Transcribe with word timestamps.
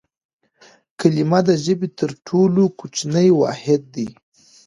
کلیمه 0.99 1.39
د 1.47 1.49
ژبي 1.65 1.89
تر 1.99 2.09
ټولو 2.27 2.63
کوچنی 2.79 3.27
واحد 3.39 3.81
دئ. 3.95 4.09